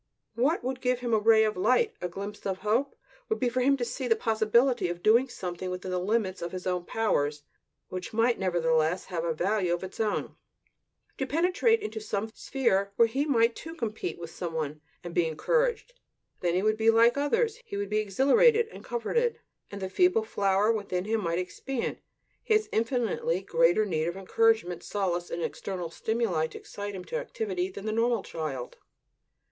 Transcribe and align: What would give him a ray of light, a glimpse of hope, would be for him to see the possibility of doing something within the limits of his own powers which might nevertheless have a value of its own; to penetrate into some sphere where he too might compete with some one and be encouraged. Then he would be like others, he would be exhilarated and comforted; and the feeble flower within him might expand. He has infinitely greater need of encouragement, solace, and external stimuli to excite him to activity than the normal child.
What 0.33 0.63
would 0.63 0.81
give 0.81 1.01
him 1.01 1.13
a 1.13 1.19
ray 1.19 1.43
of 1.43 1.55
light, 1.55 1.93
a 2.01 2.09
glimpse 2.09 2.43
of 2.47 2.57
hope, 2.65 2.95
would 3.29 3.39
be 3.39 3.49
for 3.49 3.61
him 3.61 3.77
to 3.77 3.85
see 3.85 4.07
the 4.07 4.15
possibility 4.15 4.89
of 4.89 5.03
doing 5.03 5.29
something 5.29 5.69
within 5.69 5.91
the 5.91 5.99
limits 5.99 6.41
of 6.41 6.53
his 6.53 6.65
own 6.65 6.85
powers 6.85 7.43
which 7.89 8.11
might 8.11 8.39
nevertheless 8.39 9.05
have 9.05 9.23
a 9.23 9.31
value 9.31 9.71
of 9.71 9.83
its 9.83 9.99
own; 9.99 10.35
to 11.19 11.27
penetrate 11.27 11.81
into 11.83 11.99
some 12.01 12.31
sphere 12.33 12.93
where 12.95 13.07
he 13.07 13.25
too 13.25 13.29
might 13.29 13.77
compete 13.77 14.17
with 14.17 14.31
some 14.31 14.55
one 14.55 14.81
and 15.03 15.13
be 15.13 15.27
encouraged. 15.27 15.93
Then 16.39 16.55
he 16.55 16.63
would 16.63 16.77
be 16.77 16.89
like 16.89 17.15
others, 17.15 17.61
he 17.63 17.77
would 17.77 17.91
be 17.91 17.99
exhilarated 17.99 18.69
and 18.69 18.83
comforted; 18.83 19.37
and 19.69 19.83
the 19.83 19.87
feeble 19.87 20.23
flower 20.23 20.71
within 20.73 21.05
him 21.05 21.21
might 21.21 21.37
expand. 21.37 21.97
He 22.43 22.55
has 22.55 22.67
infinitely 22.71 23.43
greater 23.43 23.85
need 23.85 24.07
of 24.07 24.17
encouragement, 24.17 24.81
solace, 24.81 25.29
and 25.29 25.43
external 25.43 25.91
stimuli 25.91 26.47
to 26.47 26.57
excite 26.57 26.95
him 26.95 27.05
to 27.05 27.17
activity 27.17 27.69
than 27.69 27.85
the 27.85 27.91
normal 27.91 28.23
child. 28.23 28.77